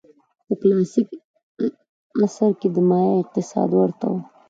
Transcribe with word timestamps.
په 0.45 0.53
کلاسیک 0.61 1.07
عصر 2.25 2.51
کې 2.59 2.67
د 2.75 2.77
مایا 2.89 3.13
اقتصاد 3.21 3.69
ورته 3.75 4.05
و. 4.11 4.15